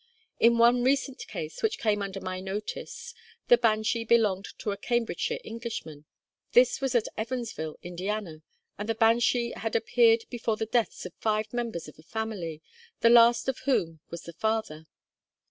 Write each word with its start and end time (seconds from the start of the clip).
In 0.39 0.57
one 0.57 0.81
recent 0.83 1.27
case 1.27 1.61
which 1.61 1.77
came 1.77 2.01
under 2.01 2.19
my 2.19 2.39
notice 2.39 3.13
the 3.49 3.57
banshee 3.59 4.03
belonged 4.03 4.47
to 4.57 4.71
a 4.71 4.75
Cambridgeshire 4.77 5.37
Englishman. 5.43 6.05
This 6.53 6.81
was 6.81 6.95
at 6.95 7.07
Evansville, 7.17 7.77
Indiana, 7.83 8.41
and 8.79 8.89
the 8.89 8.95
banshee 8.95 9.51
had 9.51 9.75
appeared 9.75 10.25
before 10.31 10.57
the 10.57 10.65
deaths 10.65 11.05
of 11.05 11.13
five 11.19 11.53
members 11.53 11.87
of 11.87 11.99
a 11.99 12.01
family, 12.01 12.63
the 13.01 13.11
last 13.11 13.47
of 13.47 13.59
whom 13.65 13.99
was 14.09 14.23
the 14.23 14.33
father. 14.33 14.87